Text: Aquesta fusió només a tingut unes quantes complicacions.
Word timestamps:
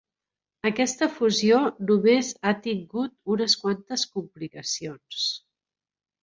Aquesta 0.67 1.07
fusió 1.17 1.59
només 1.91 2.31
a 2.53 2.53
tingut 2.69 3.13
unes 3.35 3.57
quantes 3.65 4.07
complicacions. 4.17 5.29